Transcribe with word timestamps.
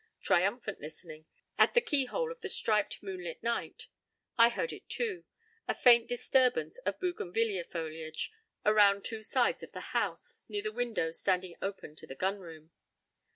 Triumphant 0.23 0.81
listening—at 0.81 1.75
the 1.75 1.79
keyhole 1.79 2.31
of 2.31 2.41
the 2.41 2.49
striped, 2.49 3.03
moonlit 3.03 3.43
night. 3.43 3.85
I 4.35 4.49
heard 4.49 4.73
it, 4.73 4.89
too—a 4.89 5.75
faint 5.75 6.07
disturbance 6.07 6.79
of 6.79 6.99
bougainvillaea 6.99 7.65
foliage 7.65 8.31
around 8.65 9.05
two 9.05 9.21
sides 9.21 9.61
of 9.61 9.73
the 9.73 9.93
house, 9.93 10.43
near 10.49 10.63
the 10.63 10.71
window 10.73 11.11
standing 11.11 11.55
open 11.61 11.95
to 11.97 12.07
the 12.07 12.15
gun 12.15 12.39
room. 12.39 12.71